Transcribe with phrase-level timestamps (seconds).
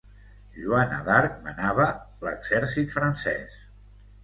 [0.61, 1.87] Joana d'Arc manava
[2.29, 3.63] l'exèrcit francès.